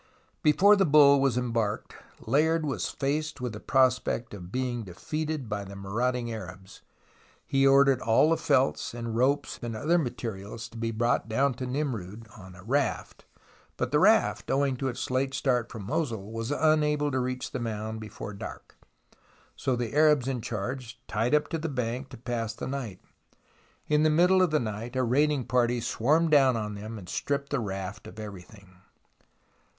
[0.41, 5.63] Before the bull was embarked, Layard was faced with the prospect of being defeated by
[5.63, 6.81] the maraud ing Arabs.
[7.45, 11.67] He ordered all the felts and ropes and other materials to be brought down to
[11.67, 13.25] Nimroud on a raft,
[13.77, 17.59] but the raft, owing to its late start from Mosul, was unable to reach the
[17.59, 18.79] mound before dark,
[19.55, 23.01] so the Arabs in charge tied up to the bank to pass the night.
[23.87, 27.51] In the middle of the night a raiding party swarmed down on them and stripped
[27.51, 28.77] the raft of everything.